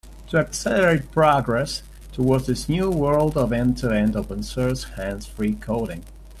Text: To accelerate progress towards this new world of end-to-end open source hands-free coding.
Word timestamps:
To 0.29 0.37
accelerate 0.39 1.11
progress 1.11 1.83
towards 2.11 2.47
this 2.47 2.67
new 2.67 2.89
world 2.89 3.37
of 3.37 3.53
end-to-end 3.53 4.15
open 4.15 4.41
source 4.41 4.85
hands-free 4.85 5.57
coding. 5.57 6.03